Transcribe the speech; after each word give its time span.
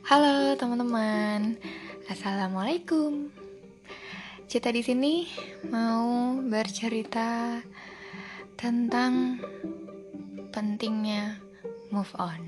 Halo 0.00 0.56
teman-teman, 0.56 1.60
assalamualaikum. 2.08 3.28
Cita 4.48 4.72
di 4.72 4.80
sini 4.80 5.28
mau 5.68 6.40
bercerita 6.40 7.60
tentang 8.56 9.36
pentingnya 10.48 11.36
move 11.92 12.08
on. 12.16 12.40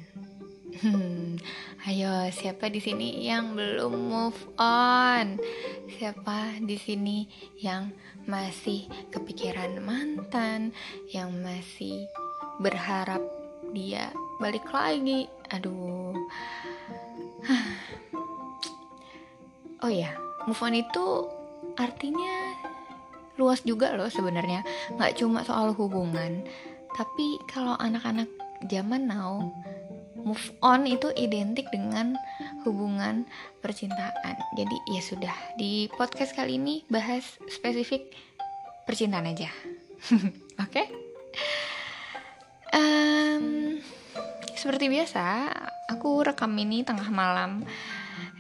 Hmm, 0.80 1.36
ayo, 1.84 2.32
siapa 2.32 2.72
di 2.72 2.80
sini 2.80 3.29
yang 3.29 3.53
belum 3.53 3.93
move 4.00 4.40
on? 4.57 5.36
Siapa 5.93 6.57
di 6.64 6.80
sini 6.80 7.29
yang 7.61 7.93
masih 8.25 8.89
kepikiran 9.12 9.76
mantan, 9.84 10.72
yang 11.12 11.36
masih 11.44 12.08
berharap 12.64 13.21
dia 13.76 14.08
balik 14.40 14.64
lagi? 14.72 15.29
Aduh. 15.53 16.16
Oh 19.82 19.90
ya, 19.90 20.14
move 20.46 20.62
on 20.62 20.78
itu 20.78 21.06
artinya 21.74 22.54
luas 23.34 23.66
juga 23.66 23.98
loh 23.98 24.06
sebenarnya. 24.06 24.62
Nggak 24.94 25.18
cuma 25.18 25.42
soal 25.42 25.74
hubungan, 25.74 26.46
tapi 26.94 27.42
kalau 27.50 27.74
anak-anak 27.82 28.30
zaman 28.70 29.10
now 29.10 29.42
move 30.22 30.54
on 30.62 30.86
itu 30.86 31.10
identik 31.18 31.66
dengan 31.74 32.14
hubungan 32.62 33.27
percintaan. 33.58 34.38
Jadi 34.54 34.77
ya 34.94 35.02
sudah 35.02 35.34
di 35.58 35.90
podcast 35.98 36.38
kali 36.38 36.62
ini 36.62 36.86
bahas 36.86 37.27
spesifik 37.50 38.14
percintaan 38.86 39.34
aja. 39.34 39.50
Oke? 40.62 40.86
okay? 40.86 40.86
Um, 42.72 43.78
seperti 44.56 44.88
biasa, 44.88 45.50
aku 45.88 46.24
rekam 46.24 46.52
ini 46.58 46.84
tengah 46.84 47.08
malam. 47.12 47.64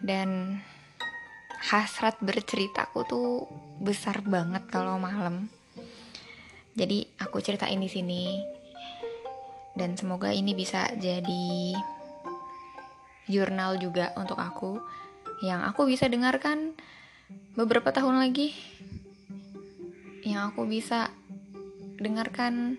Dan 0.02 0.58
hasrat 1.62 2.18
berceritaku 2.18 3.06
tuh 3.06 3.46
besar 3.78 4.20
banget 4.26 4.66
kalau 4.66 4.98
malam. 4.98 5.46
Jadi 6.74 7.06
aku 7.20 7.38
ceritain 7.38 7.78
di 7.78 7.90
sini. 7.90 8.24
Dan 9.72 9.96
semoga 9.96 10.34
ini 10.34 10.52
bisa 10.52 10.90
jadi 10.98 11.76
jurnal 13.30 13.80
juga 13.80 14.12
untuk 14.18 14.36
aku. 14.36 14.82
Yang 15.44 15.60
aku 15.72 15.88
bisa 15.88 16.10
dengarkan 16.10 16.76
beberapa 17.56 17.92
tahun 17.94 18.20
lagi. 18.20 18.52
Yang 20.22 20.42
aku 20.52 20.62
bisa 20.68 21.10
dengarkan 22.02 22.78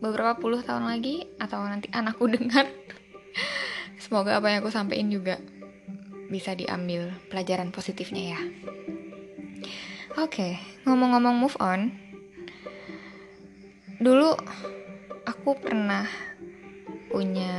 beberapa 0.00 0.34
puluh 0.40 0.64
tahun 0.64 0.88
lagi 0.88 1.28
atau 1.36 1.60
nanti 1.62 1.92
anakku 1.92 2.26
dengar. 2.34 2.66
Semoga 4.00 4.40
apa 4.40 4.50
yang 4.50 4.64
aku 4.64 4.72
sampaikan 4.72 5.12
juga 5.12 5.38
bisa 6.32 6.56
diambil 6.56 7.12
pelajaran 7.28 7.70
positifnya 7.70 8.34
ya. 8.34 8.40
Oke 10.18 10.26
okay, 10.26 10.52
ngomong-ngomong 10.88 11.36
move 11.36 11.56
on. 11.62 11.92
Dulu 14.00 14.32
aku 15.28 15.50
pernah 15.60 16.08
punya 17.12 17.54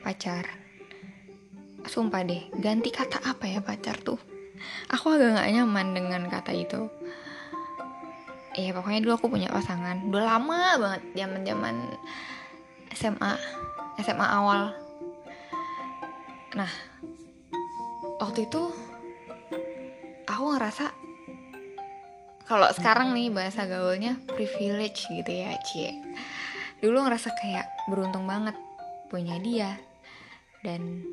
pacar. 0.00 0.46
Sumpah 1.86 2.22
deh 2.22 2.50
ganti 2.62 2.94
kata 2.94 3.22
apa 3.26 3.50
ya 3.50 3.60
pacar 3.60 3.98
tuh? 4.00 4.18
Aku 4.90 5.18
agak 5.18 5.36
gak 5.36 5.50
nyaman 5.52 5.92
dengan 5.92 6.22
kata 6.30 6.54
itu 6.56 6.88
ya 8.56 8.72
pokoknya 8.72 9.04
dulu 9.04 9.12
aku 9.20 9.26
punya 9.28 9.52
pasangan. 9.52 10.00
Udah 10.08 10.24
lama 10.24 10.80
banget 10.80 11.02
zaman 11.12 11.40
zaman 11.44 11.76
SMA 12.96 13.32
SMA 14.00 14.26
awal. 14.26 14.72
Nah 16.56 16.70
waktu 18.16 18.48
itu 18.48 18.72
aku 20.24 20.44
ngerasa 20.56 20.88
kalau 22.48 22.68
sekarang 22.72 23.12
nih 23.12 23.28
bahasa 23.28 23.68
gaulnya 23.68 24.16
privilege 24.32 25.04
gitu 25.10 25.32
ya 25.34 25.58
cie 25.66 25.98
dulu 26.78 27.02
ngerasa 27.02 27.34
kayak 27.36 27.66
beruntung 27.90 28.24
banget 28.24 28.54
punya 29.10 29.36
dia 29.42 29.76
dan 30.64 31.04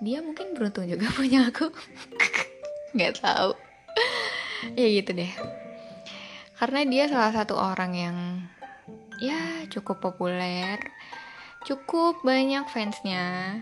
dia 0.00 0.24
mungkin 0.24 0.56
beruntung 0.56 0.88
juga 0.88 1.12
punya 1.18 1.52
aku. 1.52 1.68
Nggak 2.96 3.20
tahu. 3.20 3.52
Ya 4.76 4.88
gitu 4.88 5.12
deh 5.16 5.32
karena 6.60 6.84
dia 6.84 7.08
salah 7.08 7.32
satu 7.32 7.56
orang 7.56 7.92
yang 7.96 8.16
ya 9.16 9.64
cukup 9.72 10.04
populer 10.04 10.76
cukup 11.64 12.24
banyak 12.24 12.64
fansnya. 12.68 13.60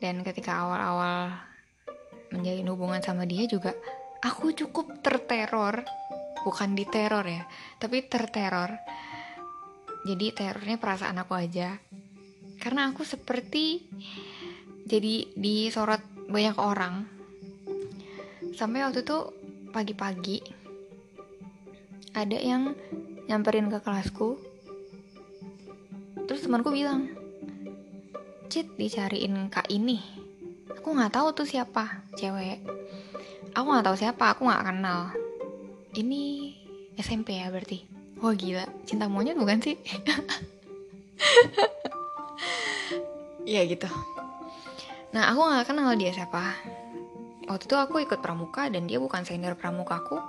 Dan 0.00 0.24
ketika 0.24 0.64
awal-awal 0.64 1.28
menjalin 2.32 2.72
hubungan 2.72 3.04
sama 3.04 3.28
dia 3.28 3.44
juga 3.44 3.76
aku 4.24 4.52
cukup 4.56 5.04
terteror. 5.04 5.84
Bukan 6.40 6.72
diteror 6.72 7.24
ya 7.28 7.44
tapi 7.76 8.08
terteror. 8.08 8.72
Jadi 10.08 10.32
terornya 10.32 10.80
perasaan 10.80 11.20
aku 11.20 11.36
aja. 11.36 11.76
Karena 12.56 12.88
aku 12.88 13.04
seperti 13.04 13.84
jadi 14.88 15.28
disorot 15.36 16.00
banyak 16.32 16.56
orang. 16.56 17.04
Sampai 18.56 18.84
waktu 18.84 19.04
itu 19.04 19.18
pagi-pagi 19.72 20.59
ada 22.16 22.38
yang 22.38 22.74
nyamperin 23.30 23.70
ke 23.70 23.78
kelasku 23.82 24.38
terus 26.26 26.44
temanku 26.44 26.74
bilang 26.74 27.10
Cit 28.50 28.74
dicariin 28.74 29.46
kak 29.50 29.70
ini 29.70 30.02
aku 30.74 30.94
nggak 30.94 31.14
tahu 31.14 31.30
tuh 31.32 31.46
siapa 31.46 32.02
cewek 32.18 32.62
aku 33.54 33.66
nggak 33.66 33.86
tahu 33.86 33.96
siapa 33.98 34.34
aku 34.34 34.46
nggak 34.46 34.66
kenal 34.66 35.14
ini 35.94 36.54
SMP 36.98 37.38
ya 37.38 37.50
berarti 37.50 38.00
Wah 38.20 38.36
gila, 38.36 38.68
cinta 38.84 39.08
monyet 39.08 39.32
bukan 39.32 39.64
sih? 39.64 39.80
ya 43.48 43.64
gitu. 43.64 43.88
Nah 45.16 45.32
aku 45.32 45.40
gak 45.48 45.72
kenal 45.72 45.96
dia 45.96 46.12
siapa. 46.12 46.52
Waktu 47.48 47.64
itu 47.64 47.76
aku 47.80 48.04
ikut 48.04 48.20
pramuka 48.20 48.68
dan 48.68 48.84
dia 48.84 49.00
bukan 49.00 49.24
senior 49.24 49.56
pramuka 49.56 50.04
aku. 50.04 50.20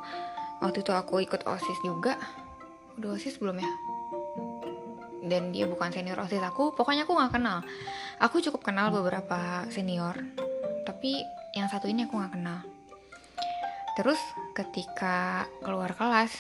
Waktu 0.62 0.86
itu 0.86 0.94
aku 0.94 1.26
ikut 1.26 1.42
osis 1.50 1.80
juga. 1.82 2.16
Udah 3.02 3.18
osis 3.18 3.42
belum 3.42 3.58
ya? 3.58 3.72
Dan 5.26 5.50
dia 5.50 5.66
bukan 5.66 5.90
senior 5.90 6.22
osis 6.22 6.40
aku. 6.40 6.78
Pokoknya 6.78 7.10
aku 7.10 7.18
gak 7.18 7.34
kenal. 7.34 7.66
Aku 8.22 8.38
cukup 8.46 8.62
kenal 8.62 8.94
beberapa 8.94 9.66
senior. 9.74 10.22
Tapi 10.86 11.18
yang 11.58 11.66
satu 11.66 11.90
ini 11.90 12.06
aku 12.06 12.22
gak 12.22 12.38
kenal. 12.38 12.62
Terus 13.98 14.22
ketika 14.54 15.50
keluar 15.66 15.98
kelas, 15.98 16.32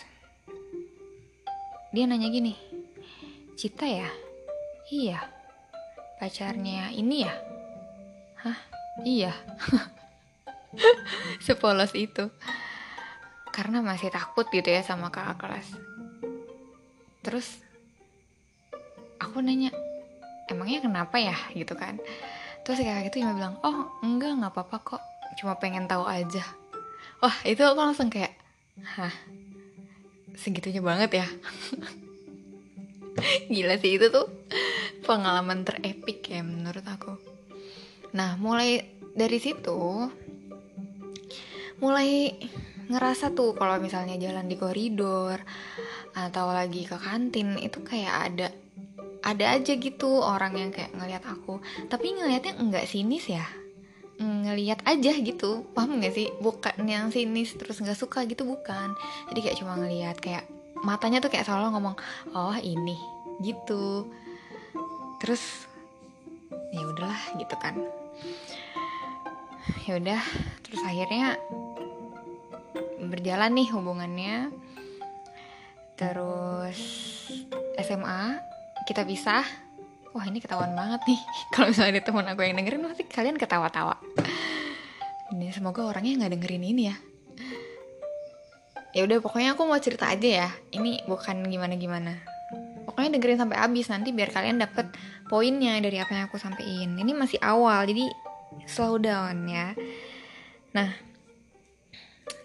dia 1.91 2.07
nanya 2.07 2.31
gini, 2.31 2.55
Cita 3.59 3.83
ya? 3.83 4.07
Iya. 4.87 5.19
Pacarnya 6.21 6.93
ini 6.93 7.25
ya? 7.25 7.33
Hah? 8.45 8.59
Iya. 9.03 9.33
Sepolos 11.45 11.91
itu. 11.97 12.31
Karena 13.51 13.83
masih 13.83 14.09
takut 14.11 14.47
gitu 14.49 14.67
ya 14.67 14.81
sama 14.81 15.11
kakak 15.11 15.37
kelas. 15.39 15.67
Terus 17.21 17.47
aku 19.21 19.43
nanya, 19.43 19.69
emangnya 20.49 20.87
kenapa 20.87 21.19
ya 21.21 21.37
gitu 21.53 21.75
kan? 21.75 21.99
Terus 22.63 22.81
kakak 22.81 23.11
itu 23.11 23.21
cuma 23.21 23.35
bilang, 23.37 23.55
oh 23.61 23.91
enggak 24.01 24.39
nggak 24.39 24.51
apa-apa 24.55 24.77
kok, 24.81 25.03
cuma 25.37 25.59
pengen 25.59 25.85
tahu 25.85 26.07
aja. 26.07 26.43
Wah 27.21 27.35
itu 27.45 27.61
aku 27.61 27.77
langsung 27.77 28.09
kayak, 28.09 28.33
hah 28.97 29.13
segitunya 30.35 30.81
banget 30.81 31.21
ya 31.23 31.27
gila 33.53 33.75
sih 33.77 33.99
itu 33.99 34.07
tuh 34.09 34.27
pengalaman 35.03 35.61
terepik 35.67 36.25
ya 36.25 36.41
menurut 36.41 36.81
aku 36.87 37.13
nah 38.15 38.35
mulai 38.39 38.81
dari 39.13 39.37
situ 39.37 40.09
mulai 41.77 42.33
ngerasa 42.91 43.31
tuh 43.31 43.55
kalau 43.55 43.79
misalnya 43.79 44.19
jalan 44.19 44.45
di 44.51 44.59
koridor 44.59 45.39
atau 46.11 46.51
lagi 46.51 46.83
ke 46.83 46.99
kantin 46.99 47.55
itu 47.55 47.79
kayak 47.81 48.15
ada 48.27 48.47
ada 49.21 49.45
aja 49.53 49.73
gitu 49.77 50.19
orang 50.19 50.57
yang 50.57 50.71
kayak 50.73 50.91
ngelihat 50.97 51.23
aku. 51.29 51.61
Tapi 51.87 52.17
ngelihatnya 52.17 52.57
enggak 52.57 52.89
sinis 52.89 53.29
ya? 53.29 53.45
Ngelihat 54.21 54.85
aja 54.85 55.13
gitu 55.17 55.65
paham 55.73 56.01
gak 56.01 56.13
sih? 56.13 56.29
Bukan 56.41 56.85
yang 56.85 57.09
sinis 57.13 57.53
terus 57.57 57.79
nggak 57.81 57.97
suka 57.97 58.25
gitu 58.25 58.45
bukan. 58.45 58.93
Jadi 59.31 59.39
kayak 59.39 59.57
cuma 59.61 59.77
ngelihat 59.77 60.17
kayak 60.17 60.45
matanya 60.81 61.21
tuh 61.21 61.29
kayak 61.29 61.45
selalu 61.45 61.77
ngomong 61.77 61.95
oh 62.33 62.57
ini 62.59 62.97
gitu. 63.45 64.09
Terus 65.21 65.69
ya 66.73 66.81
udahlah 66.81 67.21
gitu 67.37 67.55
kan. 67.61 67.77
Ya 69.85 70.01
udah 70.01 70.21
terus 70.65 70.81
akhirnya 70.81 71.37
berjalan 73.07 73.51
nih 73.53 73.69
hubungannya. 73.73 74.37
Terus 75.95 76.77
SMA 77.79 78.41
kita 78.89 79.05
pisah. 79.05 79.45
Wah 80.11 80.25
ini 80.27 80.43
ketahuan 80.43 80.75
banget 80.75 81.01
nih. 81.07 81.19
Kalau 81.55 81.71
misalnya 81.71 81.99
ada 81.99 82.03
teman 82.03 82.25
aku 82.27 82.41
yang 82.43 82.55
dengerin 82.59 82.83
pasti 82.87 83.03
kalian 83.07 83.37
ketawa-tawa. 83.39 83.95
Ini 85.31 85.55
semoga 85.55 85.87
orangnya 85.87 86.25
nggak 86.25 86.33
dengerin 86.35 86.65
ini 86.67 86.83
ya. 86.91 86.95
Ya 88.91 89.07
udah 89.07 89.23
pokoknya 89.23 89.55
aku 89.55 89.63
mau 89.63 89.79
cerita 89.79 90.11
aja 90.11 90.47
ya. 90.47 90.49
Ini 90.75 91.07
bukan 91.07 91.47
gimana 91.47 91.79
gimana 91.79 92.31
pokoknya 92.91 93.15
dengerin 93.15 93.39
sampai 93.39 93.57
habis 93.57 93.87
nanti 93.87 94.11
biar 94.11 94.29
kalian 94.35 94.59
dapet 94.59 94.91
poinnya 95.31 95.79
dari 95.79 95.97
apa 96.03 96.11
yang 96.11 96.23
aku 96.27 96.35
sampein. 96.35 96.99
Ini 96.99 97.11
masih 97.15 97.39
awal 97.39 97.87
jadi 97.87 98.11
slow 98.67 98.99
down 98.99 99.47
ya. 99.47 99.71
Nah 100.75 100.91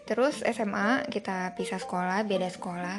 terus 0.06 0.38
SMA 0.46 1.02
kita 1.10 1.52
pisah 1.58 1.82
sekolah 1.82 2.22
beda 2.22 2.46
sekolah. 2.46 2.98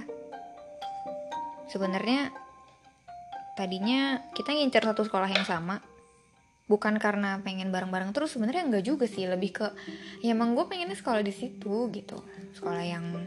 Sebenarnya 1.71 2.36
tadinya 3.56 4.19
kita 4.36 4.51
ngincer 4.51 4.83
satu 4.83 5.07
sekolah 5.07 5.31
yang 5.31 5.48
sama. 5.48 5.80
Bukan 6.68 7.00
karena 7.00 7.39
pengen 7.39 7.71
bareng-bareng 7.71 8.12
terus 8.12 8.36
sebenarnya 8.36 8.68
enggak 8.68 8.83
juga 8.83 9.07
sih. 9.07 9.24
Lebih 9.24 9.51
ke 9.56 9.68
ya 10.19 10.36
emang 10.36 10.51
gue 10.51 10.68
pengennya 10.68 11.00
sekolah 11.00 11.24
di 11.24 11.31
situ 11.31 11.88
gitu. 11.95 12.19
Sekolah 12.59 12.83
yang 12.83 13.24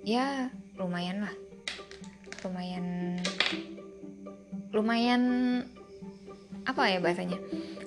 ya 0.00 0.48
lumayan 0.80 1.28
lah. 1.28 1.34
Lumayan 2.40 3.20
lumayan 4.72 5.22
apa 6.64 6.88
ya 6.88 7.04
bahasanya? 7.04 7.36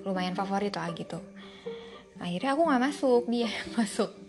Lumayan 0.05 0.37
favorit 0.37 0.77
lah 0.77 0.93
gitu. 0.93 1.17
Akhirnya 2.21 2.53
aku 2.53 2.61
nggak 2.69 2.83
masuk 2.85 3.23
dia 3.33 3.49
yang 3.49 3.69
masuk 3.81 4.25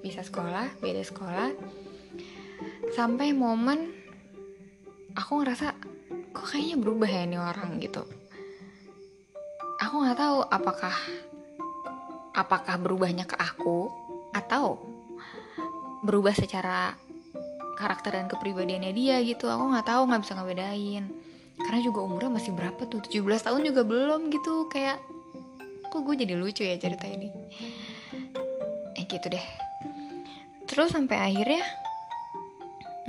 bisa 0.00 0.24
sekolah 0.24 0.80
beda 0.80 1.02
sekolah. 1.04 1.48
Sampai 2.92 3.32
momen 3.36 3.92
aku 5.14 5.40
ngerasa 5.40 5.76
kok 6.32 6.46
kayaknya 6.50 6.76
berubah 6.80 7.08
ya 7.08 7.22
ini 7.28 7.38
orang 7.38 7.78
gitu. 7.78 8.02
Aku 9.80 10.04
nggak 10.04 10.18
tahu 10.18 10.38
apakah 10.44 10.96
apakah 12.36 12.76
berubahnya 12.80 13.24
ke 13.28 13.36
aku 13.36 13.88
atau 14.32 14.80
berubah 16.04 16.32
secara 16.32 16.96
karakter 17.76 18.20
dan 18.20 18.28
kepribadiannya 18.28 18.92
dia 18.92 19.20
gitu. 19.24 19.48
Aku 19.48 19.72
nggak 19.72 19.88
tahu 19.88 20.02
nggak 20.08 20.22
bisa 20.24 20.36
ngebedain. 20.36 21.04
Karena 21.60 21.80
juga 21.84 22.00
umurnya 22.04 22.32
masih 22.32 22.56
berapa 22.56 22.88
tuh? 22.88 23.04
17 23.04 23.20
tahun 23.20 23.60
juga 23.68 23.84
belum 23.84 24.32
gitu. 24.32 24.68
Kayak 24.72 25.00
kok 25.92 26.00
gue 26.04 26.14
jadi 26.24 26.34
lucu 26.36 26.64
ya 26.64 26.76
cerita 26.80 27.04
ini? 27.04 27.28
Eh 28.96 29.04
gitu 29.04 29.28
deh 29.28 29.69
terus 30.70 30.94
sampai 30.94 31.18
akhirnya 31.18 31.66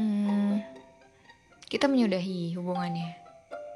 hmm, 0.02 0.66
kita 1.70 1.86
menyudahi 1.86 2.58
hubungannya. 2.58 3.22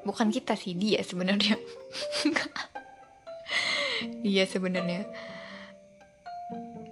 Bukan 0.02 0.34
kita 0.34 0.58
sih 0.58 0.74
dia 0.74 1.06
sebenarnya. 1.06 1.54
Iya 4.20 4.44
sebenarnya. 4.44 5.08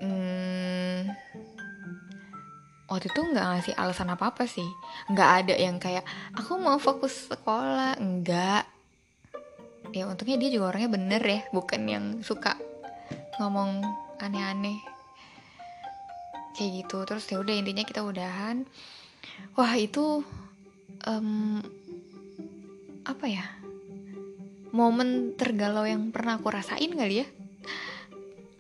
Hmm, 0.01 1.05
waktu 2.89 3.13
itu 3.13 3.21
nggak 3.21 3.45
ngasih 3.45 3.75
alasan 3.77 4.09
apa 4.09 4.33
apa 4.33 4.49
sih. 4.49 4.65
Nggak 5.13 5.31
ada 5.45 5.55
yang 5.61 5.77
kayak 5.77 6.01
aku 6.33 6.57
mau 6.57 6.81
fokus 6.81 7.29
sekolah. 7.29 8.01
Nggak. 8.01 8.65
Ya 9.93 10.09
untungnya 10.09 10.41
dia 10.41 10.49
juga 10.57 10.73
orangnya 10.73 10.97
bener 10.97 11.23
ya 11.23 11.41
bukan 11.53 11.81
yang 11.85 12.05
suka 12.25 12.57
ngomong 13.37 13.85
aneh-aneh 14.25 14.94
kayak 16.55 16.87
gitu. 16.87 17.03
Terus 17.03 17.25
ya 17.29 17.37
udah 17.43 17.55
intinya 17.55 17.85
kita 17.85 18.01
udahan. 18.07 18.65
Wah 19.59 19.75
itu 19.75 20.23
um, 21.05 21.61
apa 23.05 23.27
ya? 23.27 23.45
Momen 24.75 25.39
tergalau 25.39 25.87
yang 25.87 26.11
pernah 26.11 26.39
aku 26.39 26.51
rasain 26.51 26.91
kali 26.95 27.23
ya. 27.23 27.27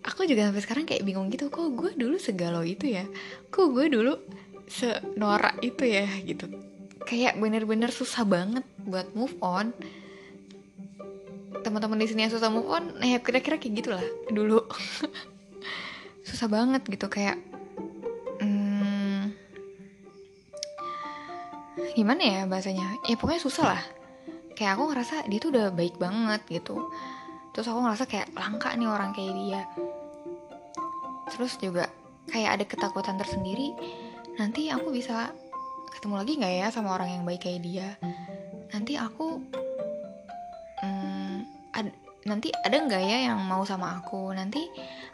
Aku 0.05 0.29
juga 0.29 0.47
sampai 0.47 0.63
sekarang 0.63 0.85
kayak 0.85 1.03
bingung 1.03 1.33
gitu 1.33 1.49
kok 1.49 1.65
gue 1.75 1.97
dulu 1.97 2.21
segalau 2.21 2.63
itu 2.63 2.93
ya? 2.93 3.09
Kok 3.49 3.67
gue 3.73 3.87
dulu 3.89 4.13
senorak 4.69 5.59
itu 5.65 5.83
ya 5.89 6.07
gitu. 6.23 6.51
Kayak 7.09 7.41
bener-bener 7.41 7.89
susah 7.89 8.23
banget 8.23 8.63
buat 8.85 9.11
move 9.17 9.35
on. 9.41 9.73
Teman-teman 11.65 11.97
di 11.97 12.07
sini 12.07 12.29
yang 12.29 12.33
susah 12.37 12.53
move 12.53 12.69
on 12.69 13.01
ya 13.01 13.19
kira-kira 13.19 13.57
kayak 13.57 13.75
gitulah 13.81 14.05
dulu. 14.29 14.63
Susah 16.25 16.49
banget 16.49 16.81
gitu 16.89 17.05
kayak 17.13 17.37
gimana 21.95 22.23
ya 22.23 22.41
bahasanya? 22.51 22.99
Ya 23.07 23.15
pokoknya 23.15 23.43
susah 23.43 23.67
lah. 23.79 23.83
Kayak 24.59 24.79
aku 24.79 24.83
ngerasa 24.91 25.17
dia 25.31 25.39
tuh 25.39 25.51
udah 25.55 25.71
baik 25.71 25.97
banget 25.99 26.43
gitu. 26.51 26.91
Terus 27.55 27.67
aku 27.71 27.79
ngerasa 27.87 28.05
kayak 28.11 28.35
langka 28.35 28.75
nih 28.75 28.91
orang 28.91 29.15
kayak 29.15 29.35
dia. 29.35 29.63
Terus 31.31 31.55
juga 31.63 31.87
kayak 32.31 32.51
ada 32.61 32.65
ketakutan 32.67 33.17
tersendiri. 33.19 33.75
Nanti 34.39 34.69
aku 34.71 34.91
bisa 34.91 35.31
ketemu 35.95 36.15
lagi 36.19 36.33
nggak 36.43 36.55
ya 36.59 36.67
sama 36.75 36.99
orang 36.99 37.15
yang 37.15 37.23
baik 37.23 37.47
kayak 37.47 37.63
dia? 37.63 37.89
Nanti 38.75 38.99
aku 38.99 39.39
hmm, 40.83 41.37
ad, 41.79 41.95
nanti 42.25 42.49
ada 42.53 42.77
nggak 42.81 43.03
ya 43.05 43.19
yang 43.31 43.41
mau 43.45 43.63
sama 43.69 44.01
aku? 44.01 44.33
Nanti 44.33 44.65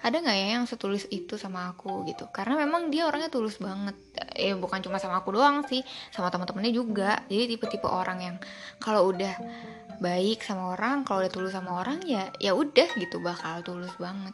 ada 0.00 0.16
nggak 0.22 0.36
ya 0.38 0.46
yang 0.58 0.64
setulus 0.64 1.10
itu 1.10 1.34
sama 1.34 1.74
aku? 1.74 2.06
Gitu. 2.06 2.30
Karena 2.30 2.54
memang 2.62 2.88
dia 2.88 3.06
orangnya 3.10 3.30
tulus 3.30 3.58
banget. 3.58 3.98
Eh 4.38 4.54
bukan 4.54 4.78
cuma 4.78 5.02
sama 5.02 5.18
aku 5.18 5.34
doang 5.34 5.66
sih 5.66 5.82
sama 6.14 6.30
teman-temannya 6.30 6.72
juga. 6.72 7.22
Jadi 7.26 7.58
tipe-tipe 7.58 7.86
orang 7.90 8.18
yang 8.22 8.36
kalau 8.78 9.10
udah 9.10 9.34
baik 10.00 10.40
sama 10.40 10.72
orang 10.72 11.04
kalau 11.04 11.20
udah 11.20 11.32
tulus 11.34 11.52
sama 11.52 11.76
orang 11.76 12.00
ya 12.08 12.32
ya 12.40 12.56
udah 12.56 12.88
gitu 12.96 13.18
bakal 13.18 13.60
tulus 13.66 13.92
banget. 13.98 14.32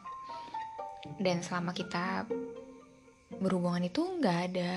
Dan 1.17 1.41
selama 1.41 1.73
kita 1.73 2.29
berhubungan 3.41 3.89
itu 3.89 4.05
nggak 4.05 4.39
ada 4.53 4.73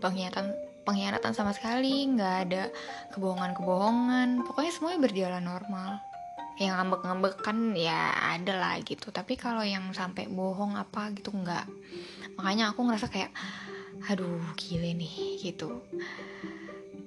pengkhianatan 0.00 0.54
pengkhianatan 0.84 1.32
sama 1.34 1.50
sekali 1.50 2.06
nggak 2.14 2.34
ada 2.46 2.62
kebohongan-kebohongan. 3.10 4.46
Pokoknya 4.46 4.72
semuanya 4.72 5.00
berjalan 5.02 5.44
normal 5.44 6.13
yang 6.54 6.78
ngambek-ngambek 6.78 7.42
kan 7.42 7.74
ya 7.74 8.14
ada 8.14 8.54
lah 8.54 8.74
gitu. 8.82 9.10
Tapi 9.10 9.34
kalau 9.34 9.66
yang 9.66 9.90
sampai 9.90 10.30
bohong 10.30 10.78
apa 10.78 11.10
gitu 11.14 11.34
nggak. 11.34 11.66
Makanya 12.38 12.70
aku 12.70 12.86
ngerasa 12.86 13.10
kayak 13.10 13.34
aduh 14.06 14.42
gile 14.58 14.94
nih 14.94 15.42
gitu. 15.42 15.82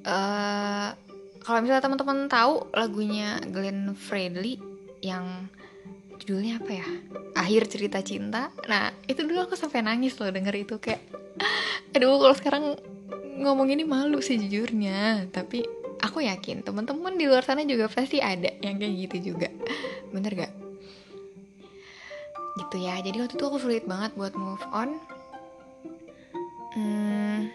Uh, 0.08 0.92
kalau 1.44 1.64
misalnya 1.64 1.84
teman-teman 1.84 2.28
tahu 2.28 2.68
lagunya 2.76 3.40
Glenn 3.48 3.96
Fredly 3.96 4.60
yang 5.00 5.48
judulnya 6.20 6.60
apa 6.60 6.72
ya? 6.84 6.88
Akhir 7.40 7.72
cerita 7.72 8.04
cinta. 8.04 8.52
Nah 8.68 8.92
itu 9.08 9.24
dulu 9.24 9.48
aku 9.48 9.56
sampai 9.56 9.80
nangis 9.80 10.20
loh 10.20 10.28
denger 10.28 10.56
itu 10.68 10.76
kayak 10.80 11.00
aduh 11.96 12.20
kalau 12.20 12.36
sekarang 12.36 12.64
ngomong 13.38 13.72
ini 13.72 13.88
malu 13.88 14.20
sih 14.20 14.36
jujurnya. 14.36 15.32
Tapi 15.32 15.77
aku 16.02 16.26
yakin 16.26 16.62
teman-teman 16.62 17.16
di 17.18 17.26
luar 17.26 17.42
sana 17.42 17.66
juga 17.66 17.90
pasti 17.90 18.22
ada 18.22 18.54
yang 18.62 18.78
kayak 18.78 18.94
gitu 19.08 19.34
juga. 19.34 19.50
Bener 20.14 20.32
gak? 20.34 20.54
Gitu 22.58 22.76
ya 22.82 22.98
jadi 23.02 23.18
waktu 23.22 23.36
itu 23.38 23.46
aku 23.46 23.58
sulit 23.62 23.84
banget 23.86 24.14
buat 24.18 24.34
move 24.34 24.66
on. 24.74 24.98
Hmm, 26.78 27.50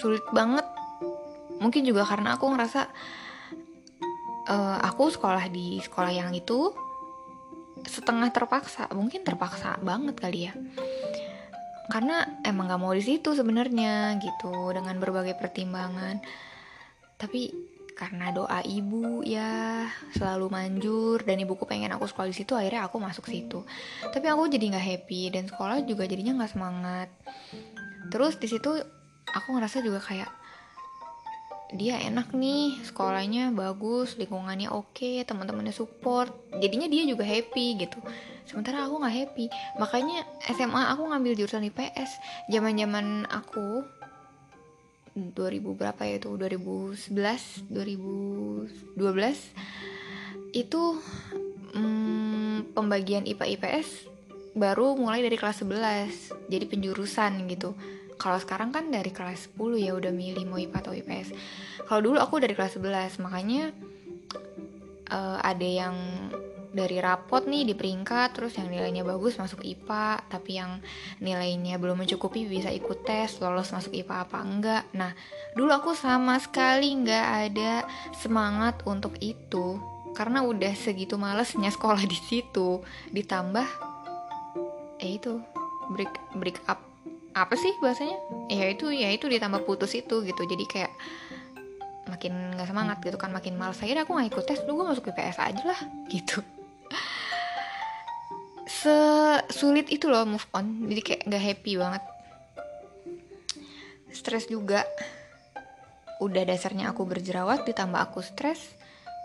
sulit 0.00 0.24
banget. 0.32 0.66
Mungkin 1.62 1.86
juga 1.86 2.04
karena 2.04 2.36
aku 2.36 2.50
ngerasa 2.52 2.90
uh, 4.48 4.78
aku 4.84 5.08
sekolah 5.12 5.48
di 5.48 5.80
sekolah 5.80 6.12
yang 6.12 6.30
itu 6.36 6.72
setengah 7.84 8.32
terpaksa 8.32 8.88
mungkin 8.96 9.20
terpaksa 9.22 9.76
banget 9.84 10.16
kali 10.16 10.48
ya 10.48 10.52
karena 11.88 12.40
emang 12.44 12.70
gak 12.70 12.80
mau 12.80 12.92
di 12.96 13.04
situ 13.04 13.36
sebenarnya 13.36 14.16
gitu 14.20 14.72
dengan 14.72 14.96
berbagai 14.96 15.36
pertimbangan. 15.36 16.20
Tapi 17.20 17.52
karena 17.94 18.34
doa 18.34 18.58
ibu 18.66 19.22
ya 19.22 19.86
selalu 20.10 20.50
manjur 20.50 21.22
dan 21.22 21.38
ibuku 21.38 21.62
pengen 21.62 21.94
aku 21.94 22.10
sekolah 22.10 22.26
di 22.26 22.36
situ 22.36 22.58
akhirnya 22.58 22.90
aku 22.90 22.98
masuk 22.98 23.30
situ. 23.30 23.62
Tapi 24.02 24.26
aku 24.26 24.50
jadi 24.50 24.74
nggak 24.74 24.86
happy 24.86 25.22
dan 25.30 25.46
sekolah 25.46 25.86
juga 25.86 26.04
jadinya 26.10 26.42
nggak 26.42 26.52
semangat. 26.52 27.08
Terus 28.10 28.36
di 28.42 28.50
situ 28.50 28.70
aku 29.30 29.48
ngerasa 29.54 29.80
juga 29.80 30.02
kayak 30.02 30.43
dia 31.72 31.96
enak 31.96 32.36
nih 32.36 32.76
sekolahnya 32.84 33.48
bagus 33.56 34.20
lingkungannya 34.20 34.68
oke 34.68 35.24
teman-temannya 35.24 35.72
support. 35.72 36.28
Jadinya 36.60 36.90
dia 36.90 37.08
juga 37.08 37.24
happy 37.24 37.80
gitu. 37.80 37.98
Sementara 38.44 38.84
aku 38.84 39.00
nggak 39.00 39.16
happy. 39.24 39.46
Makanya 39.80 40.28
SMA 40.52 40.92
aku 40.92 41.08
ngambil 41.08 41.32
jurusan 41.38 41.64
IPS 41.64 42.20
zaman 42.52 42.76
zaman 42.76 43.24
aku 43.32 43.80
2000 45.16 45.34
berapa 45.78 46.02
ya 46.04 46.18
itu? 46.20 46.30
2011 46.36 47.70
2012 47.70 48.94
itu 50.54 50.82
hmm, 51.74 52.74
pembagian 52.74 53.26
IPA 53.26 53.46
IPS 53.58 54.10
baru 54.54 54.94
mulai 54.94 55.22
dari 55.22 55.34
kelas 55.34 55.66
11 55.66 56.46
jadi 56.46 56.64
penjurusan 56.70 57.50
gitu 57.50 57.74
kalau 58.16 58.38
sekarang 58.38 58.70
kan 58.70 58.88
dari 58.88 59.10
kelas 59.10 59.54
10 59.56 59.78
ya 59.78 59.92
udah 59.94 60.12
milih 60.14 60.44
mau 60.46 60.58
IPA 60.58 60.78
atau 60.80 60.92
IPS 60.94 61.28
kalau 61.86 62.00
dulu 62.00 62.18
aku 62.22 62.40
dari 62.40 62.54
kelas 62.54 62.78
11 62.78 63.22
makanya 63.24 63.74
uh, 65.10 65.38
ada 65.42 65.68
yang 65.68 65.96
dari 66.74 66.98
rapot 66.98 67.46
nih 67.46 67.62
di 67.62 67.74
peringkat 67.78 68.34
terus 68.34 68.58
yang 68.58 68.66
nilainya 68.66 69.06
bagus 69.06 69.38
masuk 69.38 69.62
IPA 69.62 70.26
tapi 70.26 70.58
yang 70.58 70.82
nilainya 71.22 71.78
belum 71.78 72.02
mencukupi 72.02 72.50
bisa 72.50 72.74
ikut 72.74 73.06
tes 73.06 73.38
lolos 73.38 73.70
masuk 73.70 73.94
IPA 73.94 74.26
apa 74.26 74.38
enggak. 74.42 74.82
Nah 74.90 75.14
dulu 75.54 75.70
aku 75.70 75.94
sama 75.94 76.34
sekali 76.42 76.90
nggak 76.98 77.26
ada 77.46 77.86
semangat 78.18 78.82
untuk 78.90 79.14
itu 79.22 79.78
karena 80.18 80.42
udah 80.42 80.74
segitu 80.74 81.14
malesnya 81.14 81.70
sekolah 81.70 82.02
di 82.02 82.18
situ. 82.18 82.82
Ditambah 83.14 83.66
eh 84.98 85.14
itu 85.14 85.38
break 85.94 86.34
break 86.34 86.58
up 86.66 86.93
apa 87.34 87.54
sih 87.58 87.74
bahasanya? 87.82 88.16
Ya 88.46 88.70
itu 88.70 88.94
ya 88.94 89.10
itu 89.10 89.26
ditambah 89.26 89.66
putus 89.66 89.90
itu 89.98 90.22
gitu. 90.22 90.42
Jadi 90.46 90.64
kayak 90.70 90.92
makin 92.06 92.54
nggak 92.54 92.70
semangat 92.70 92.98
gitu 93.02 93.18
kan 93.18 93.34
makin 93.34 93.58
males. 93.58 93.82
Akhirnya 93.82 94.06
aku 94.06 94.14
nggak 94.14 94.30
ikut 94.30 94.44
tes 94.46 94.62
dulu 94.62 94.86
gue 94.86 94.94
masuk 94.94 95.10
IPS 95.10 95.38
aja 95.42 95.62
lah 95.66 95.80
gitu. 96.14 96.38
Sesulit 98.64 99.90
itu 99.90 100.06
loh 100.06 100.22
move 100.22 100.46
on. 100.54 100.86
Jadi 100.86 101.00
kayak 101.02 101.22
nggak 101.26 101.42
happy 101.42 101.72
banget. 101.74 102.02
Stres 104.14 104.46
juga. 104.46 104.86
Udah 106.22 106.46
dasarnya 106.46 106.94
aku 106.94 107.02
berjerawat 107.02 107.66
ditambah 107.66 107.98
aku 107.98 108.22
stres. 108.22 108.62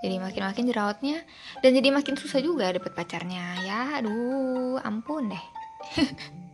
Jadi 0.02 0.18
makin-makin 0.18 0.66
jerawatnya. 0.66 1.22
Dan 1.62 1.78
jadi 1.78 1.94
makin 1.94 2.18
susah 2.18 2.42
juga 2.42 2.74
dapet 2.74 2.90
pacarnya. 2.98 3.62
Ya 3.62 4.02
aduh 4.02 4.82
ampun 4.82 5.30
deh 5.30 5.46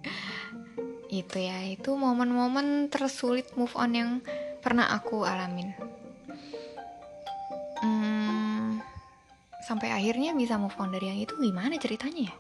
itu 1.22 1.38
ya. 1.40 1.64
Itu 1.68 1.96
momen-momen 1.96 2.90
tersulit 2.92 3.54
move 3.56 3.72
on 3.78 3.92
yang 3.94 4.12
pernah 4.60 4.92
aku 4.92 5.24
alamin. 5.24 5.72
Hmm, 7.80 8.82
sampai 9.64 9.94
akhirnya 9.94 10.34
bisa 10.34 10.58
move 10.58 10.76
on 10.82 10.90
dari 10.92 11.12
yang 11.14 11.20
itu 11.22 11.38
gimana 11.38 11.78
ceritanya 11.78 12.32
ya? 12.32 12.36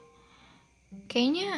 Kayaknya 1.07 1.49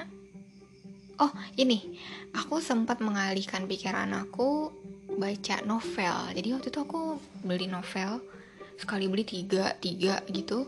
oh 1.23 1.31
ini. 1.57 1.97
Aku 2.37 2.61
sempat 2.61 3.01
mengalihkan 3.01 3.65
pikiran 3.65 4.13
aku 4.13 4.69
baca 5.17 5.63
novel. 5.65 6.17
Jadi 6.37 6.47
waktu 6.53 6.67
itu 6.69 6.79
aku 6.83 7.17
beli 7.41 7.65
novel 7.65 8.21
sekali 8.77 9.09
beli 9.09 9.25
tiga 9.25 9.73
tiga 9.79 10.21
gitu. 10.29 10.67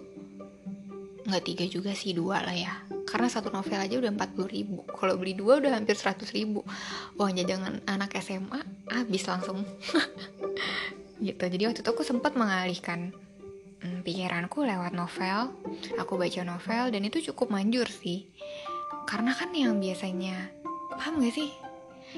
Nggak 1.30 1.44
tiga 1.46 1.66
juga 1.70 1.92
sih 1.94 2.16
dua 2.18 2.42
lah 2.42 2.58
ya 2.58 2.99
karena 3.10 3.26
satu 3.26 3.50
novel 3.50 3.82
aja 3.82 3.98
udah 3.98 4.14
40 4.14 4.46
ribu. 4.46 4.86
Kalau 4.86 5.18
beli 5.18 5.34
dua 5.34 5.58
udah 5.58 5.74
hampir 5.74 5.98
100 5.98 6.30
ribu. 6.38 6.62
Uang 7.18 7.34
jajangan 7.34 7.82
anak 7.90 8.14
SMA 8.22 8.62
habis 8.94 9.26
langsung. 9.26 9.66
Gitu. 11.20 11.42
Jadi 11.42 11.64
waktu 11.68 11.82
itu 11.84 11.90
aku 11.92 12.08
sempat 12.08 12.40
mengalihkan 12.40 13.12
hmm, 13.84 14.08
pikiranku 14.08 14.64
lewat 14.64 14.96
novel. 14.96 15.52
Aku 16.00 16.16
baca 16.16 16.42
novel 16.46 16.84
dan 16.96 17.02
itu 17.04 17.20
cukup 17.34 17.52
manjur 17.52 17.90
sih. 17.90 18.30
Karena 19.04 19.36
kan 19.36 19.52
yang 19.52 19.82
biasanya 19.82 20.54
paham 20.96 21.20
gak 21.20 21.36
sih? 21.36 21.52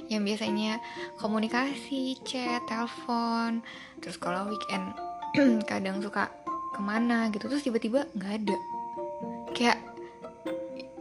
Yang 0.05 0.21
biasanya 0.35 0.77
komunikasi 1.19 2.19
chat 2.23 2.63
telepon 2.69 3.59
terus 3.99 4.15
kalau 4.15 4.47
weekend 4.47 4.95
kadang 5.69 5.99
suka 5.99 6.31
ke 6.71 6.79
mana 6.79 7.27
gitu 7.33 7.51
terus 7.51 7.65
tiba-tiba 7.65 8.07
nggak 8.15 8.33
ada. 8.43 8.57
Kayak 9.51 9.90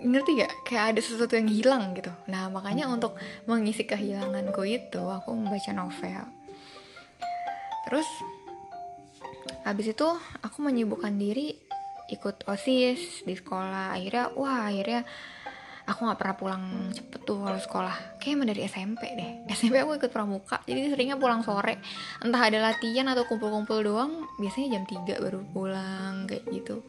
ngerti 0.00 0.30
gak 0.40 0.52
kayak 0.66 0.84
ada 0.96 1.00
sesuatu 1.00 1.36
yang 1.36 1.48
hilang 1.48 1.92
gitu. 1.92 2.10
Nah 2.28 2.48
makanya 2.48 2.88
untuk 2.88 3.16
mengisi 3.44 3.84
kehilanganku 3.84 4.64
itu 4.64 5.02
aku 5.02 5.32
membaca 5.36 5.70
novel. 5.72 6.24
Terus 7.88 8.08
habis 9.64 9.92
itu 9.92 10.08
aku 10.40 10.58
menyibukkan 10.64 11.12
diri 11.16 11.56
ikut 12.10 12.48
osis 12.48 13.22
di 13.22 13.34
sekolah. 13.36 13.94
Akhirnya 13.94 14.32
wah 14.34 14.68
akhirnya 14.68 15.06
aku 15.86 16.06
nggak 16.06 16.18
pernah 16.18 16.36
pulang 16.36 16.64
cepet 16.90 17.20
tuh 17.22 17.38
kalau 17.44 17.60
sekolah. 17.60 17.96
Kayaknya 18.18 18.44
dari 18.56 18.60
SMP 18.66 19.02
deh. 19.14 19.32
SMP 19.56 19.80
aku 19.80 20.00
ikut 20.00 20.10
pramuka 20.10 20.64
jadi 20.64 20.90
seringnya 20.90 21.20
pulang 21.20 21.44
sore. 21.44 21.78
Entah 22.24 22.40
ada 22.40 22.58
latihan 22.72 23.06
atau 23.12 23.28
kumpul-kumpul 23.28 23.84
doang 23.84 24.24
biasanya 24.40 24.80
jam 24.80 24.84
3 24.88 25.20
baru 25.20 25.40
pulang 25.52 26.24
kayak 26.26 26.44
gitu 26.50 26.80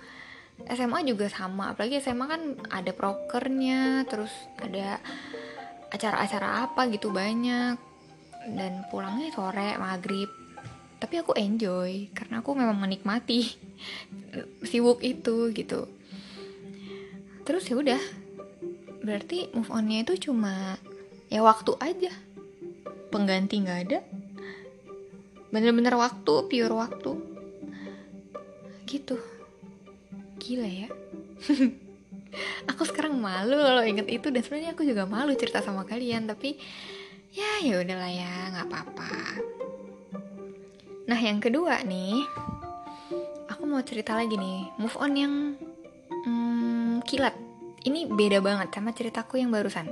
SMA 0.70 1.02
juga 1.08 1.26
sama 1.32 1.74
apalagi 1.74 1.98
SMA 2.04 2.26
kan 2.28 2.42
ada 2.70 2.92
prokernya 2.94 4.06
terus 4.06 4.32
ada 4.62 5.02
acara-acara 5.92 6.68
apa 6.68 6.88
gitu 6.90 7.10
banyak. 7.10 7.78
Dan 8.42 8.86
pulangnya 8.90 9.30
sore 9.34 9.78
maghrib. 9.78 10.30
Tapi 11.02 11.18
aku 11.18 11.34
enjoy 11.34 12.14
karena 12.14 12.46
aku 12.46 12.54
memang 12.54 12.78
menikmati 12.78 13.46
sibuk 14.70 15.02
itu 15.02 15.50
gitu. 15.54 15.90
Terus 17.42 17.66
ya 17.66 17.76
udah 17.78 18.02
berarti 19.02 19.50
move 19.58 19.74
onnya 19.74 20.06
itu 20.06 20.30
cuma 20.30 20.78
ya 21.30 21.42
waktu 21.42 21.74
aja. 21.82 22.14
Pengganti 23.10 23.62
nggak 23.62 23.80
ada. 23.90 24.00
Bener-bener 25.50 25.98
waktu 25.98 26.34
pure 26.48 26.76
waktu. 26.78 27.12
Gitu 28.86 29.31
gila 30.42 30.66
ya. 30.66 30.90
Aku 32.74 32.82
sekarang 32.90 33.22
malu 33.22 33.62
kalau 33.62 33.86
inget 33.86 34.10
itu 34.10 34.34
dan 34.34 34.42
sebenarnya 34.42 34.72
aku 34.72 34.88
juga 34.88 35.04
malu 35.04 35.36
cerita 35.36 35.60
sama 35.60 35.84
kalian 35.84 36.32
tapi 36.32 36.56
ya 37.36 37.60
ya 37.60 37.84
udahlah 37.84 38.08
ya 38.08 38.32
nggak 38.56 38.68
apa-apa. 38.72 39.12
Nah 41.12 41.20
yang 41.20 41.44
kedua 41.44 41.84
nih 41.84 42.24
aku 43.52 43.68
mau 43.68 43.84
cerita 43.84 44.16
lagi 44.16 44.40
nih. 44.40 44.72
Move 44.80 44.96
on 44.96 45.14
yang 45.20 45.34
hmm, 46.24 47.04
kilat. 47.04 47.36
Ini 47.84 48.08
beda 48.08 48.40
banget 48.40 48.72
sama 48.72 48.96
ceritaku 48.96 49.42
yang 49.44 49.52
barusan. 49.52 49.92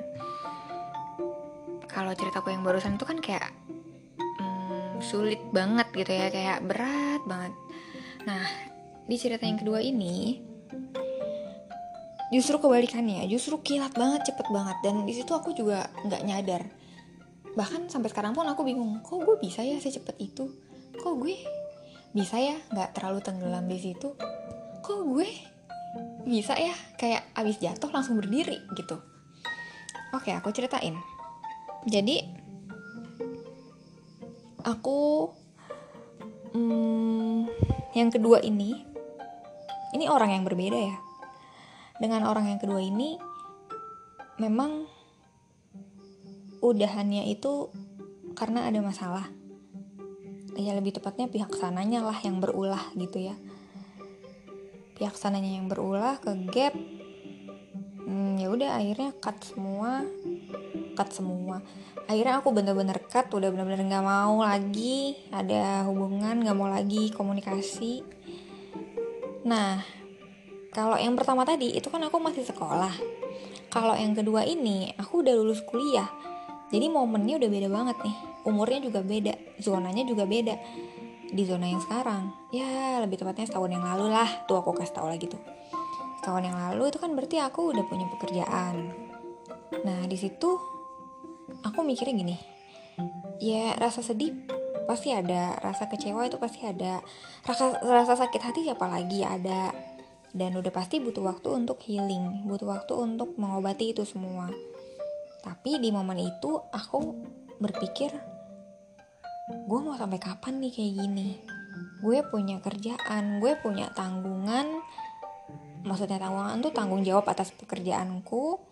Kalau 1.92 2.16
ceritaku 2.16 2.56
yang 2.56 2.64
barusan 2.64 2.96
itu 2.96 3.04
kan 3.04 3.20
kayak 3.20 3.52
hmm, 4.40 5.04
sulit 5.04 5.44
banget 5.52 5.92
gitu 5.92 6.12
ya 6.16 6.32
kayak 6.32 6.64
berat 6.64 7.22
banget. 7.28 7.52
Nah 8.24 8.69
di 9.10 9.18
cerita 9.18 9.50
yang 9.50 9.58
kedua 9.58 9.82
ini 9.82 10.38
justru 12.30 12.62
kebalikannya 12.62 13.26
justru 13.26 13.58
kilat 13.66 13.98
banget 13.98 14.30
cepet 14.30 14.48
banget. 14.54 14.78
Dan 14.86 15.10
di 15.10 15.14
situ 15.18 15.34
aku 15.34 15.58
juga 15.58 15.90
nggak 16.06 16.22
nyadar. 16.30 16.64
Bahkan 17.58 17.90
sampai 17.90 18.14
sekarang 18.14 18.38
pun 18.38 18.46
aku 18.46 18.62
bingung 18.62 19.02
kok 19.02 19.18
gue 19.26 19.42
bisa 19.42 19.66
ya 19.66 19.82
secepat 19.82 20.14
itu? 20.22 20.46
Kok 20.94 21.14
gue 21.18 21.36
bisa 22.14 22.38
ya 22.38 22.54
nggak 22.70 22.94
terlalu 22.94 23.20
tenggelam 23.26 23.66
di 23.66 23.82
situ? 23.82 24.14
Kok 24.86 25.02
gue 25.10 25.30
bisa 26.30 26.54
ya 26.54 26.78
kayak 27.02 27.34
abis 27.34 27.58
jatuh 27.58 27.90
langsung 27.90 28.22
berdiri 28.22 28.62
gitu? 28.78 29.02
Oke 30.14 30.30
aku 30.38 30.54
ceritain. 30.54 30.94
Jadi 31.90 32.22
aku 34.62 35.34
hmm, 36.54 37.50
yang 37.98 38.14
kedua 38.14 38.46
ini 38.46 38.89
ini 39.94 40.06
orang 40.06 40.34
yang 40.34 40.44
berbeda 40.46 40.80
ya. 40.80 40.98
Dengan 42.00 42.30
orang 42.30 42.48
yang 42.48 42.60
kedua 42.62 42.80
ini 42.80 43.20
memang 44.40 44.88
udahannya 46.64 47.28
itu 47.28 47.74
karena 48.38 48.70
ada 48.70 48.80
masalah. 48.80 49.28
Ya 50.60 50.76
lebih 50.76 50.96
tepatnya 50.96 51.32
pihak 51.32 51.56
sananya 51.56 52.04
lah 52.04 52.16
yang 52.22 52.44
berulah 52.44 52.84
gitu 52.96 53.20
ya. 53.20 53.36
Pihak 55.00 55.16
sananya 55.16 55.60
yang 55.60 55.72
berulah 55.72 56.20
ke 56.20 56.32
gap. 56.52 56.76
Hmm, 58.04 58.36
ya 58.36 58.52
udah 58.52 58.80
akhirnya 58.80 59.16
cut 59.18 59.40
semua. 59.44 60.04
Cut 60.96 61.10
semua. 61.16 61.64
Akhirnya 62.12 62.44
aku 62.44 62.52
bener-bener 62.52 63.00
cut 63.08 63.32
udah 63.32 63.50
bener-bener 63.52 63.88
nggak 63.88 64.06
mau 64.06 64.44
lagi. 64.44 65.16
Ada 65.32 65.88
hubungan 65.88 66.44
nggak 66.44 66.58
mau 66.58 66.68
lagi 66.68 67.12
komunikasi 67.16 68.19
nah 69.44 69.80
kalau 70.70 71.02
yang 71.02 71.18
pertama 71.18 71.42
tadi 71.44 71.74
itu 71.74 71.90
kan 71.90 72.02
aku 72.06 72.22
masih 72.22 72.46
sekolah. 72.46 72.94
Kalau 73.70 73.94
yang 73.98 74.14
kedua 74.14 74.46
ini 74.46 74.94
aku 74.98 75.26
udah 75.26 75.34
lulus 75.34 75.62
kuliah. 75.66 76.10
Jadi 76.70 76.86
momennya 76.86 77.42
udah 77.42 77.50
beda 77.50 77.70
banget 77.70 77.98
nih. 78.06 78.16
Umurnya 78.46 78.80
juga 78.86 79.02
beda 79.02 79.34
zonanya 79.58 80.06
juga 80.06 80.30
beda. 80.30 80.54
Di 81.30 81.46
zona 81.46 81.70
yang 81.70 81.82
sekarang 81.82 82.34
ya 82.54 83.02
lebih 83.02 83.22
tepatnya 83.22 83.50
setahun 83.50 83.70
yang 83.74 83.82
lalu 83.82 84.14
lah. 84.14 84.30
Tuh 84.46 84.62
aku 84.62 84.78
kasih 84.78 84.94
tau 84.94 85.10
lagi 85.10 85.26
tuh. 85.26 85.42
Setahun 86.22 86.44
yang 86.46 86.58
lalu 86.58 86.94
itu 86.94 86.98
kan 87.02 87.12
berarti 87.18 87.42
aku 87.42 87.74
udah 87.74 87.86
punya 87.90 88.06
pekerjaan. 88.14 88.94
Nah 89.86 90.06
di 90.06 90.18
situ 90.18 90.50
aku 91.66 91.82
mikirnya 91.82 92.14
gini. 92.14 92.38
Ya 93.42 93.74
rasa 93.78 94.06
sedih 94.06 94.59
pasti 94.90 95.14
ada 95.14 95.54
rasa 95.62 95.86
kecewa 95.86 96.26
itu 96.26 96.42
pasti 96.42 96.66
ada 96.66 96.98
rasa 97.46 97.78
rasa 97.86 98.18
sakit 98.18 98.42
hati 98.42 98.66
siapa 98.66 98.90
lagi? 98.90 99.22
Ada. 99.22 99.70
Dan 100.34 100.58
udah 100.58 100.74
pasti 100.74 100.98
butuh 100.98 101.22
waktu 101.22 101.54
untuk 101.54 101.78
healing 101.86 102.50
butuh 102.50 102.74
waktu 102.74 102.98
untuk 102.98 103.38
mengobati 103.38 103.94
itu 103.94 104.02
semua. 104.02 104.50
Tapi 105.46 105.78
di 105.78 105.94
momen 105.94 106.18
itu 106.18 106.58
aku 106.74 107.14
berpikir 107.62 108.10
gue 109.50 109.80
mau 109.82 109.94
sampai 109.94 110.18
kapan 110.18 110.58
nih 110.58 110.74
kayak 110.74 110.94
gini? 111.06 111.30
Gue 112.02 112.26
punya 112.26 112.58
kerjaan 112.58 113.38
gue 113.38 113.54
punya 113.62 113.94
tanggungan. 113.94 114.82
Maksudnya 115.86 116.18
tanggungan 116.18 116.66
tuh 116.66 116.74
tanggung 116.74 117.06
jawab 117.06 117.30
atas 117.30 117.54
pekerjaanku 117.54 118.69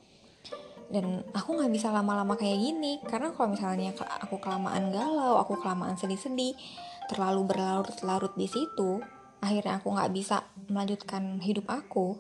dan 0.88 1.24
aku 1.36 1.60
nggak 1.60 1.72
bisa 1.72 1.91
lama-lama 1.91 2.39
kayak 2.39 2.58
gini. 2.58 3.00
Karena 3.03 3.32
kalau 3.36 3.53
misalnya 3.53 3.91
aku 3.96 4.39
kelamaan 4.39 4.89
galau 4.91 5.39
aku 5.39 5.60
kelamaan 5.60 6.00
sedih-sedih 6.00 6.56
terlalu 7.08 7.48
berlarut-larut 7.48 8.36
di 8.36 8.48
situ 8.51 9.00
akhirnya 9.38 9.77
aku 9.77 9.94
nggak 9.94 10.12
bisa 10.13 10.44
melanjutkan 10.70 11.38
hidup 11.39 11.70
aku. 11.70 12.17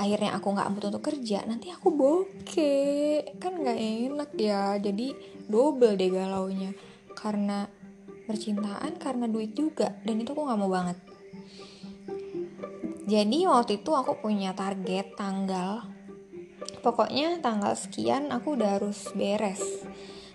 Akhirnya 0.00 0.34
aku 0.34 0.56
nggak 0.56 0.70
butuh 0.72 0.88
untuk 0.96 1.04
kerja 1.12 1.44
nanti 1.44 1.68
aku 1.68 1.92
bokeh. 1.92 3.36
Kan 3.36 3.60
nggak 3.60 3.78
enak 3.78 4.30
ya 4.40 4.80
jadi 4.80 5.12
double 5.48 5.94
deh 5.94 6.10
galaunya. 6.10 6.72
Karena 7.12 7.68
percintaan 8.24 8.96
karena 8.96 9.28
duit 9.28 9.52
juga 9.52 9.92
dan 10.02 10.16
itu 10.16 10.32
aku 10.32 10.42
nggak 10.48 10.60
mau 10.60 10.72
banget. 10.72 10.98
Jadi 13.04 13.44
waktu 13.44 13.84
itu 13.84 13.92
aku 13.92 14.16
punya 14.24 14.56
target 14.56 15.12
tanggal 15.12 15.84
pokoknya 16.84 17.40
tanggal 17.40 17.72
sekian 17.72 18.28
aku 18.28 18.60
udah 18.60 18.76
harus 18.76 19.08
beres. 19.16 19.64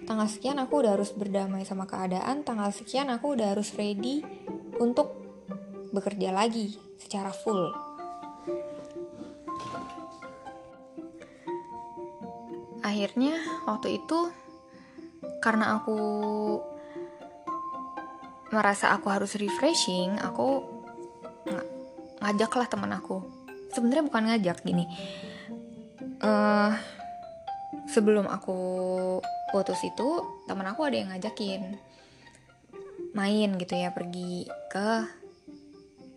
Tanggal 0.10 0.26
sekian 0.26 0.58
aku 0.58 0.82
udah 0.82 0.98
harus 0.98 1.14
berdamai 1.14 1.62
sama 1.62 1.86
keadaan. 1.86 2.42
Tanggal 2.42 2.74
sekian 2.74 3.14
aku 3.14 3.38
udah 3.38 3.54
harus 3.54 3.78
ready 3.78 4.26
untuk 4.82 5.14
bekerja 5.94 6.34
lagi 6.34 6.74
secara 6.98 7.30
full. 7.30 7.70
Akhirnya 12.82 13.38
waktu 13.70 14.02
itu 14.02 14.34
karena 15.46 15.78
aku 15.78 16.00
merasa 18.50 18.98
aku 18.98 19.14
harus 19.14 19.38
refreshing 19.38 20.18
aku 20.18 20.66
ng 21.46 21.62
ngajaklah 22.26 22.66
teman 22.66 22.98
aku. 22.98 23.22
Sebenarnya 23.70 24.10
bukan 24.10 24.24
ngajak 24.34 24.66
gini 24.66 24.90
uh, 26.24 26.72
sebelum 27.90 28.30
aku 28.30 28.58
putus 29.50 29.82
itu 29.82 30.10
teman 30.46 30.70
aku 30.70 30.86
ada 30.86 30.98
yang 31.02 31.10
ngajakin 31.10 31.78
main 33.18 33.50
gitu 33.58 33.74
ya 33.74 33.90
pergi 33.90 34.46
ke 34.70 34.90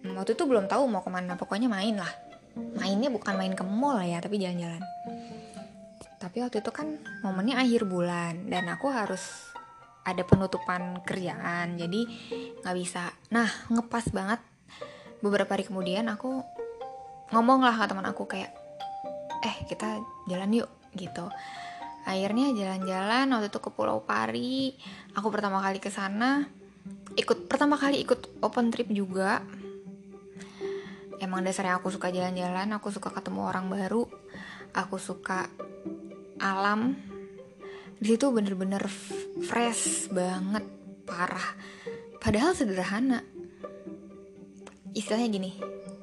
hmm, 0.04 0.12
waktu 0.12 0.36
itu 0.36 0.44
belum 0.44 0.68
tahu 0.68 0.84
mau 0.88 1.00
ke 1.00 1.10
mana 1.10 1.34
pokoknya 1.40 1.68
main 1.70 1.96
lah. 1.96 2.12
Mainnya 2.52 3.08
bukan 3.08 3.32
main 3.40 3.56
ke 3.56 3.64
mall 3.64 4.04
ya 4.04 4.20
tapi 4.20 4.36
jalan-jalan. 4.36 4.84
Tapi 6.20 6.44
waktu 6.44 6.60
itu 6.60 6.70
kan 6.70 7.00
momennya 7.24 7.56
akhir 7.64 7.88
bulan 7.88 8.52
dan 8.52 8.68
aku 8.68 8.92
harus 8.92 9.24
ada 10.04 10.20
penutupan 10.26 11.00
kerjaan 11.00 11.80
jadi 11.80 12.00
nggak 12.60 12.76
bisa. 12.76 13.08
Nah 13.32 13.48
ngepas 13.72 14.12
banget. 14.12 14.40
Beberapa 15.24 15.54
hari 15.56 15.64
kemudian 15.64 16.10
aku 16.12 16.44
ngomong 17.32 17.64
lah 17.64 17.72
ke 17.72 17.88
teman 17.88 18.04
aku 18.04 18.28
kayak 18.28 18.52
eh 19.42 19.56
kita 19.66 19.98
jalan 20.30 20.62
yuk 20.62 20.70
gitu. 20.94 21.26
Akhirnya 22.02 22.50
jalan-jalan 22.50 23.30
waktu 23.30 23.46
itu 23.50 23.60
ke 23.62 23.70
Pulau 23.70 24.02
Pari 24.02 24.74
aku 25.14 25.28
pertama 25.30 25.62
kali 25.62 25.78
ke 25.78 25.86
sana 25.86 26.46
ikut 27.14 27.46
pertama 27.46 27.78
kali 27.78 28.02
ikut 28.02 28.42
open 28.42 28.70
trip 28.70 28.90
juga. 28.90 29.42
Emang 31.22 31.46
dasarnya 31.46 31.78
aku 31.78 31.94
suka 31.94 32.10
jalan-jalan 32.10 32.74
aku 32.74 32.90
suka 32.90 33.14
ketemu 33.14 33.46
orang 33.46 33.70
baru 33.70 34.06
aku 34.74 34.96
suka 34.98 35.46
alam. 36.42 36.98
Di 38.02 38.18
situ 38.18 38.34
bener-bener 38.34 38.82
fresh 39.46 40.10
banget 40.10 40.66
parah. 41.06 41.54
Padahal 42.18 42.50
sederhana. 42.50 43.22
Istilahnya 44.92 45.28
gini 45.30 45.50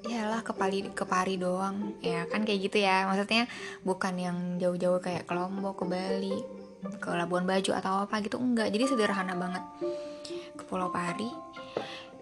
iyalah 0.10 0.42
ke 0.42 0.52
Pari 0.58 0.90
ke 0.90 1.06
Pari 1.06 1.38
doang. 1.38 1.94
Ya 2.02 2.26
kan 2.26 2.42
kayak 2.42 2.60
gitu 2.70 2.82
ya. 2.82 3.06
Maksudnya 3.06 3.46
bukan 3.86 4.14
yang 4.18 4.38
jauh-jauh 4.58 4.98
kayak 4.98 5.30
ke 5.30 5.34
Lombok 5.38 5.84
ke 5.84 5.86
Bali 5.86 6.38
ke 6.80 7.12
Labuan 7.12 7.44
Bajo 7.44 7.76
atau 7.76 8.10
apa 8.10 8.24
gitu 8.26 8.42
enggak. 8.42 8.74
Jadi 8.74 8.84
sederhana 8.90 9.38
banget. 9.38 9.64
Ke 10.58 10.64
Pulau 10.66 10.90
Pari 10.90 11.30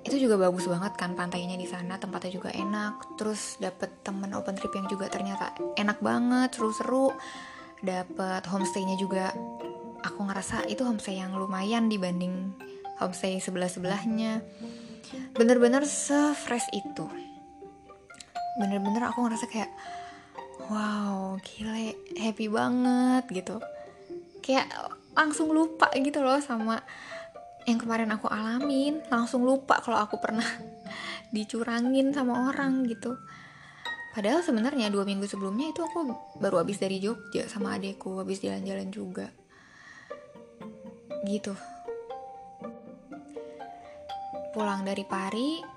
itu 0.08 0.23
juga 0.23 0.39
bagus 0.39 0.63
banget 0.71 0.95
kan 0.95 1.19
pantainya 1.19 1.60
di 1.60 1.67
sana 1.67 2.00
tempatnya 2.00 2.32
juga 2.36 2.50
enak. 2.52 3.19
Terus 3.19 3.60
dapet 3.60 4.04
temen 4.04 4.32
open 4.36 4.56
trip 4.56 4.71
yang 4.76 4.88
juga 4.91 5.08
ternyata 5.08 5.56
enak 5.80 6.04
banget 6.04 6.56
seru-seru. 6.56 7.15
Dapet 7.78 8.43
homestaynya 8.50 8.97
juga 8.97 9.32
aku 10.02 10.19
ngerasa 10.26 10.65
itu 10.71 10.82
homestay 10.88 11.21
yang 11.21 11.36
lumayan 11.36 11.91
dibanding 11.91 12.56
homestay 12.97 13.38
sebelah 13.38 13.69
sebelahnya 13.69 14.41
bener-bener 15.38 15.86
se-fresh 15.86 16.67
itu 16.73 17.06
bener-bener 18.58 19.06
aku 19.06 19.26
ngerasa 19.26 19.46
kayak 19.46 19.70
wow 20.67 21.38
gile 21.46 21.96
happy 22.17 22.50
banget 22.50 23.24
gitu. 23.32 23.62
Kayak 24.41 24.67
langsung 25.13 25.54
lupa 25.54 25.89
gitu 25.98 26.22
loh 26.22 26.41
sama 26.41 26.82
yang 27.70 27.78
kemarin 27.78 28.10
aku 28.12 28.28
alamin. 28.28 29.02
Langsung 29.08 29.46
lupa 29.46 29.80
kalau 29.80 30.02
aku 30.02 30.17
pernah 30.17 30.46
dicurangin 31.36 32.12
sama 32.12 32.50
orang 32.50 32.84
gitu. 32.89 33.15
Padahal 34.17 34.41
sebenarnya 34.41 34.89
dua 34.89 35.06
minggu 35.06 35.30
sebelumnya 35.30 35.70
itu 35.70 35.86
aku 35.86 36.10
baru 36.41 36.65
habis 36.65 36.82
dari 36.82 36.98
Jogja 36.98 37.46
sama 37.46 37.78
adekku 37.78 38.17
habis 38.17 38.41
jalan-jalan 38.41 38.89
juga. 38.89 39.30
Gitu. 41.22 41.54
Pulang 44.58 44.82
dari 44.82 45.06
Pari 45.06 45.77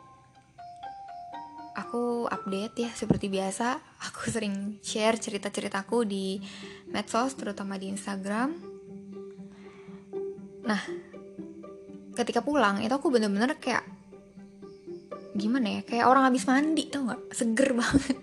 aku 1.90 2.30
update 2.30 2.86
ya 2.86 2.90
seperti 2.94 3.26
biasa. 3.26 3.74
Aku 4.06 4.30
sering 4.30 4.78
share 4.78 5.18
cerita-ceritaku 5.18 6.06
di 6.06 6.38
medsos 6.94 7.34
terutama 7.34 7.74
di 7.82 7.90
Instagram. 7.90 8.54
Nah 10.70 10.82
ketika 12.14 12.46
pulang 12.46 12.78
itu 12.78 12.94
aku 12.94 13.10
bener-bener 13.10 13.58
kayak 13.58 13.82
gimana 15.34 15.66
ya? 15.66 15.80
Kayak 15.82 16.06
orang 16.06 16.30
habis 16.30 16.46
mandi 16.46 16.86
tau 16.86 17.10
nggak? 17.10 17.34
Seger 17.34 17.74
banget. 17.82 18.16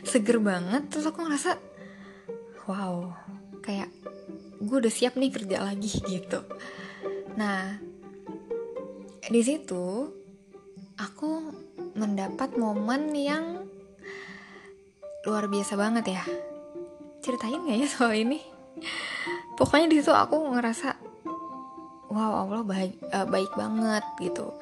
Seger 0.00 0.38
banget 0.40 0.82
terus 0.88 1.04
aku 1.04 1.20
ngerasa 1.20 1.60
wow 2.64 3.12
kayak 3.60 3.92
gue 4.56 4.76
udah 4.80 4.88
siap 4.88 5.20
nih 5.20 5.28
kerja 5.28 5.60
lagi 5.60 6.00
gitu. 6.16 6.48
Nah 7.36 7.76
di 9.28 9.40
situ 9.44 10.16
aku 10.96 11.39
mendapat 12.00 12.56
momen 12.56 13.12
yang 13.12 13.68
luar 15.28 15.52
biasa 15.52 15.76
banget 15.76 16.16
ya. 16.16 16.24
Ceritain 17.20 17.60
gak 17.68 17.76
ya 17.76 17.88
soal 17.88 18.16
ini? 18.16 18.40
Pokoknya 19.60 19.92
di 19.92 20.00
situ 20.00 20.16
aku 20.16 20.56
ngerasa 20.56 20.96
wow 22.08 22.48
Allah 22.48 22.64
baik, 22.64 22.96
uh, 23.12 23.28
baik 23.28 23.52
banget 23.52 24.04
gitu. 24.24 24.56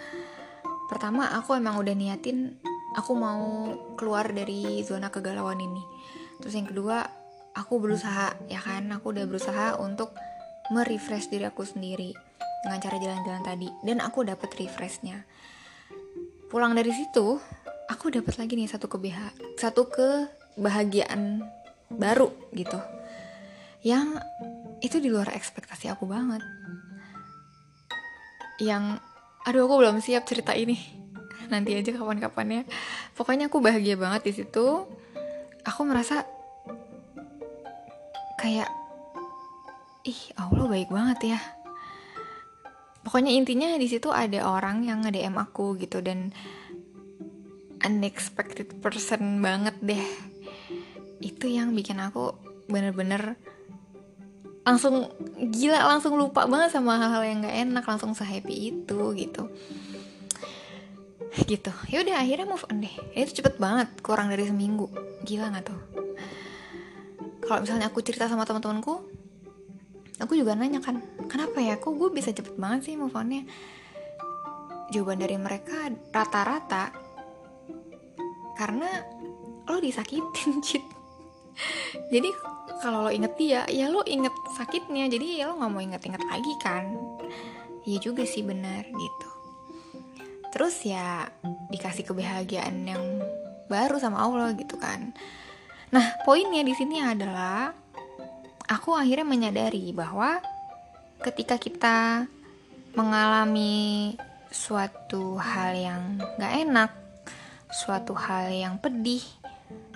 Pertama 0.91 1.31
aku 1.31 1.55
emang 1.55 1.79
udah 1.79 1.95
niatin 1.95 2.59
aku 2.99 3.15
mau 3.15 3.71
keluar 3.95 4.27
dari 4.35 4.83
zona 4.83 5.15
kegalauan 5.15 5.63
ini. 5.63 5.85
Terus 6.43 6.59
yang 6.59 6.67
kedua 6.67 7.07
aku 7.55 7.79
berusaha 7.79 8.35
ya 8.51 8.59
kan? 8.59 8.91
Aku 8.99 9.15
udah 9.15 9.31
berusaha 9.31 9.79
untuk 9.79 10.11
merefresh 10.75 11.31
diri 11.31 11.47
aku 11.47 11.63
sendiri 11.63 12.11
dengan 12.67 12.83
cara 12.83 12.99
jalan-jalan 12.99 13.45
tadi. 13.47 13.69
Dan 13.87 14.03
aku 14.03 14.27
dapet 14.27 14.51
refreshnya 14.59 15.23
pulang 16.49 16.73
dari 16.73 16.93
situ 16.93 17.37
aku 17.89 18.13
dapat 18.13 18.41
lagi 18.41 18.57
nih 18.57 18.69
satu 18.69 18.89
kebiha 18.89 19.57
satu 19.61 19.89
kebahagiaan 19.89 21.45
baru 21.93 22.33
gitu. 22.53 22.77
Yang 23.85 24.21
itu 24.85 24.97
di 25.01 25.09
luar 25.09 25.33
ekspektasi 25.33 25.89
aku 25.89 26.05
banget. 26.05 26.45
Yang 28.61 29.01
aduh 29.49 29.65
aku 29.65 29.75
belum 29.81 30.01
siap 30.05 30.29
cerita 30.29 30.53
ini. 30.53 30.77
Nanti 31.53 31.77
aja 31.77 31.91
kapan-kapan 31.97 32.49
ya 32.49 32.63
pokoknya 33.17 33.49
aku 33.49 33.61
bahagia 33.61 33.97
banget 33.97 34.29
di 34.29 34.33
situ. 34.45 34.85
Aku 35.65 35.81
merasa 35.85 36.25
kayak 38.41 38.71
ih 40.07 40.33
Allah 40.41 40.65
baik 40.71 40.89
banget 40.89 41.37
ya 41.37 41.41
pokoknya 43.09 43.33
intinya 43.33 43.73
di 43.81 43.89
situ 43.89 44.13
ada 44.13 44.45
orang 44.45 44.85
yang 44.85 45.01
nge 45.01 45.17
DM 45.17 45.33
aku 45.41 45.81
gitu 45.81 46.05
dan 46.05 46.29
unexpected 47.81 48.69
person 48.85 49.41
banget 49.41 49.73
deh. 49.81 50.05
Itu 51.25 51.49
yang 51.49 51.73
bikin 51.73 52.05
aku 52.05 52.37
bener-bener 52.69 53.41
langsung 54.61 55.09
gila 55.41 55.89
langsung 55.89 56.21
lupa 56.21 56.45
banget 56.45 56.77
sama 56.77 57.01
hal-hal 57.01 57.25
yang 57.25 57.41
gak 57.41 57.57
enak 57.57 57.85
langsung 57.89 58.13
sehappy 58.13 58.77
itu 58.77 59.01
gitu. 59.17 59.49
Gitu. 61.49 61.73
Ya 61.89 62.05
udah 62.05 62.21
akhirnya 62.21 62.45
move 62.45 62.69
on 62.69 62.85
deh. 62.85 62.93
Itu 63.17 63.41
cepet 63.41 63.57
banget 63.57 63.89
kurang 64.05 64.29
dari 64.29 64.45
seminggu. 64.45 64.93
Gila 65.25 65.49
nggak 65.49 65.65
tuh? 65.65 65.81
Kalau 67.49 67.65
misalnya 67.65 67.89
aku 67.89 68.05
cerita 68.05 68.29
sama 68.29 68.45
teman-temanku 68.45 69.18
aku 70.19 70.39
juga 70.39 70.55
nanya 70.55 70.83
kan 70.83 71.01
kenapa 71.27 71.59
ya? 71.63 71.79
Kok 71.79 71.95
gue 71.95 72.11
bisa 72.15 72.35
cepet 72.35 72.55
banget 72.59 72.91
sih 72.91 72.95
move 72.95 73.15
onnya? 73.15 73.43
Jawaban 74.91 75.21
dari 75.21 75.37
mereka 75.39 75.91
rata-rata 76.11 76.91
karena 78.59 78.89
lo 79.69 79.79
disakitin 79.79 80.59
cit 80.67 80.99
jadi 82.09 82.31
kalau 82.79 83.09
lo 83.09 83.11
inget 83.11 83.35
dia 83.35 83.67
ya 83.67 83.91
lo 83.91 84.07
inget 84.07 84.33
sakitnya. 84.55 85.11
Jadi 85.11 85.43
ya 85.43 85.51
lo 85.51 85.59
nggak 85.59 85.71
mau 85.73 85.83
inget-inget 85.83 86.23
lagi 86.25 86.55
kan? 86.63 86.85
Iya 87.85 87.99
juga 87.99 88.23
sih 88.25 88.47
benar 88.47 88.87
gitu. 88.87 89.31
Terus 90.55 90.77
ya 90.87 91.29
dikasih 91.69 92.09
kebahagiaan 92.09 92.77
yang 92.87 93.03
baru 93.69 93.99
sama 94.01 94.23
Allah 94.23 94.55
gitu 94.55 94.79
kan. 94.79 95.13
Nah 95.93 96.05
poinnya 96.23 96.63
di 96.63 96.73
sini 96.77 97.03
adalah 97.03 97.75
aku 98.69 98.93
akhirnya 98.93 99.25
menyadari 99.25 99.91
bahwa 99.97 100.45
ketika 101.25 101.57
kita 101.57 102.29
mengalami 102.93 104.15
suatu 104.53 105.41
hal 105.41 105.73
yang 105.75 106.03
gak 106.37 106.55
enak, 106.69 106.91
suatu 107.73 108.13
hal 108.13 108.53
yang 108.53 108.77
pedih, 108.77 109.25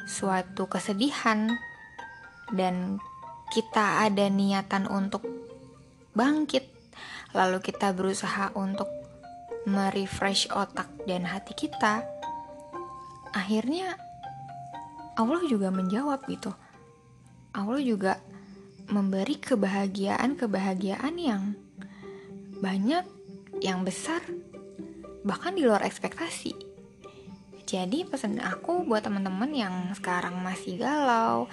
suatu 0.08 0.66
kesedihan, 0.66 1.52
dan 2.52 3.00
kita 3.52 4.08
ada 4.08 4.28
niatan 4.32 4.88
untuk 4.88 5.24
bangkit, 6.16 6.68
lalu 7.37 7.61
kita 7.64 7.92
berusaha 7.92 8.52
untuk 8.56 8.88
merefresh 9.68 10.48
otak 10.52 10.88
dan 11.08 11.28
hati 11.28 11.54
kita, 11.54 12.04
akhirnya 13.32 13.96
Allah 15.16 15.44
juga 15.48 15.68
menjawab 15.68 16.24
gitu. 16.28 16.52
Allah 17.52 17.80
juga 17.85 18.16
memberi 18.90 19.38
kebahagiaan-kebahagiaan 19.38 21.14
yang 21.18 21.55
banyak, 22.59 23.05
yang 23.62 23.83
besar, 23.87 24.23
bahkan 25.23 25.55
di 25.55 25.62
luar 25.62 25.83
ekspektasi. 25.87 26.55
Jadi 27.62 28.05
pesan 28.05 28.42
aku 28.42 28.85
buat 28.85 29.07
teman-teman 29.07 29.49
yang 29.55 29.75
sekarang 29.97 30.38
masih 30.42 30.77
galau, 30.83 31.47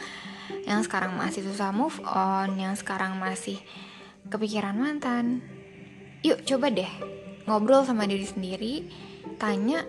yang 0.65 0.81
sekarang 0.83 1.15
masih 1.15 1.45
susah 1.45 1.69
move 1.71 1.95
on, 2.03 2.57
yang 2.57 2.73
sekarang 2.75 3.15
masih 3.15 3.61
kepikiran 4.27 4.75
mantan. 4.75 5.39
Yuk 6.25 6.43
coba 6.43 6.67
deh 6.73 6.89
ngobrol 7.47 7.87
sama 7.87 8.05
diri 8.05 8.27
sendiri, 8.27 8.73
tanya 9.39 9.81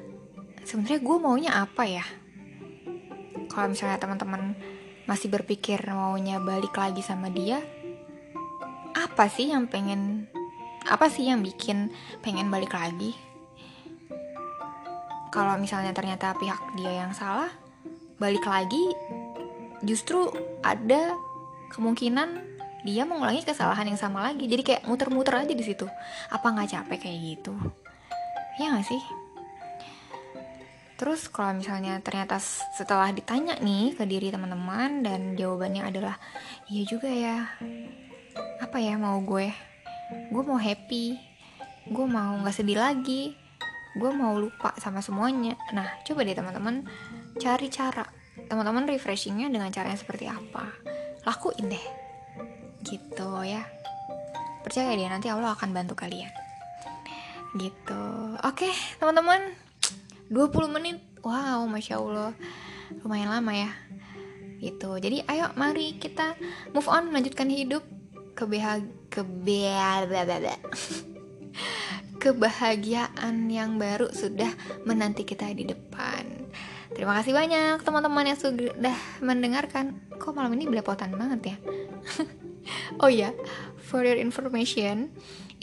sebenarnya 0.65 1.01
gue 1.03 1.17
maunya 1.19 1.53
apa 1.53 1.85
ya? 1.85 2.07
Kalau 3.51 3.75
misalnya 3.75 3.99
teman-teman 3.99 4.55
masih 5.11 5.27
berpikir 5.27 5.83
maunya 5.91 6.39
balik 6.39 6.71
lagi 6.79 7.03
sama 7.03 7.27
dia 7.27 7.59
apa 8.95 9.27
sih 9.27 9.51
yang 9.51 9.67
pengen 9.67 10.31
apa 10.87 11.11
sih 11.11 11.27
yang 11.29 11.43
bikin 11.45 11.93
pengen 12.25 12.49
balik 12.49 12.73
lagi? 12.73 13.15
Kalau 15.31 15.55
misalnya 15.59 15.95
ternyata 15.95 16.35
pihak 16.35 16.75
dia 16.79 17.05
yang 17.07 17.13
salah 17.15 17.51
balik 18.23 18.43
lagi 18.47 18.81
justru 19.83 20.31
ada 20.63 21.15
kemungkinan 21.73 22.51
dia 22.83 23.05
mengulangi 23.05 23.45
kesalahan 23.45 23.93
yang 23.93 24.01
sama 24.01 24.31
lagi. 24.31 24.49
Jadi 24.49 24.63
kayak 24.63 24.83
muter-muter 24.89 25.37
aja 25.37 25.55
di 25.55 25.65
situ. 25.67 25.87
Apa 26.33 26.55
nggak 26.55 26.71
capek 26.71 26.99
kayak 26.99 27.19
gitu? 27.37 27.55
Ya 28.59 28.73
nggak 28.75 28.89
sih 28.89 29.03
Terus 31.01 31.33
kalau 31.33 31.57
misalnya 31.57 31.97
ternyata 32.05 32.37
setelah 32.77 33.09
ditanya 33.09 33.57
nih 33.57 33.97
ke 33.97 34.05
diri 34.05 34.29
teman-teman 34.29 35.01
dan 35.01 35.33
jawabannya 35.33 35.89
adalah 35.89 36.21
iya 36.69 36.85
juga 36.85 37.09
ya. 37.09 37.49
Apa 38.61 38.77
ya 38.85 39.01
mau 39.01 39.17
gue? 39.25 39.49
Gue 40.29 40.43
mau 40.45 40.61
happy. 40.61 41.17
Gue 41.89 42.05
mau 42.05 42.37
nggak 42.45 42.53
sedih 42.53 42.77
lagi. 42.77 43.33
Gue 43.97 44.13
mau 44.13 44.37
lupa 44.37 44.77
sama 44.77 45.01
semuanya. 45.01 45.57
Nah, 45.73 45.89
coba 46.05 46.21
deh 46.21 46.37
teman-teman 46.37 46.85
cari 47.41 47.73
cara. 47.73 48.05
Teman-teman 48.53 48.85
refreshingnya 48.85 49.49
dengan 49.49 49.73
cara 49.73 49.89
yang 49.89 50.01
seperti 50.05 50.29
apa? 50.29 50.69
Lakuin 51.25 51.73
deh. 51.73 51.85
Gitu 52.85 53.29
ya. 53.49 53.65
Percaya 54.61 54.93
deh 54.93 55.09
nanti 55.09 55.33
Allah 55.33 55.57
akan 55.57 55.73
bantu 55.73 55.97
kalian. 55.97 56.29
Gitu. 57.57 58.05
Oke, 58.45 58.69
teman-teman 59.01 59.70
20 60.31 60.71
menit. 60.71 61.03
Wow 61.27 61.67
masya 61.67 61.99
allah. 61.99 62.33
Lumayan 63.03 63.35
lama 63.35 63.53
ya. 63.53 63.71
Gitu. 64.63 64.91
Jadi 65.03 65.27
ayo 65.27 65.51
mari 65.59 65.99
kita 65.99 66.39
move 66.71 66.87
on 66.87 67.11
melanjutkan 67.11 67.51
hidup 67.51 67.83
kebehag 68.39 68.87
kebehag 69.11 70.07
kebahagiaan 72.23 73.51
yang 73.51 73.81
baru 73.81 74.13
sudah 74.15 74.55
menanti 74.87 75.27
kita 75.27 75.51
di 75.51 75.67
depan. 75.67 76.47
Terima 76.95 77.19
kasih 77.19 77.33
banyak 77.33 77.81
teman-teman 77.83 78.31
yang 78.31 78.39
sudah 78.39 78.97
mendengarkan. 79.25 79.99
Kok 80.21 80.37
malam 80.37 80.53
ini 80.55 80.71
belepotan 80.71 81.11
banget 81.17 81.55
ya? 81.55 81.57
Oh 83.01 83.09
ya 83.09 83.33
for 83.81 84.05
your 84.05 84.21
information 84.21 85.09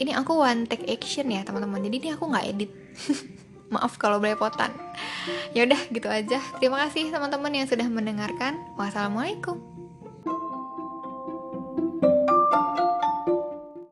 ini 0.02 0.14
aku 0.14 0.34
one 0.34 0.66
take 0.66 0.86
action 0.90 1.30
ya 1.30 1.46
teman-teman. 1.46 1.82
Jadi 1.82 1.96
ini 2.02 2.08
aku 2.10 2.26
nggak 2.26 2.46
edit 2.50 2.70
Maaf 3.68 4.00
kalau 4.00 4.18
belepotan. 4.18 4.72
Ya 5.52 5.68
udah 5.68 5.80
gitu 5.92 6.08
aja. 6.08 6.40
Terima 6.58 6.80
kasih 6.88 7.12
teman-teman 7.12 7.52
yang 7.52 7.68
sudah 7.68 7.86
mendengarkan. 7.86 8.56
Wassalamualaikum. 8.80 9.77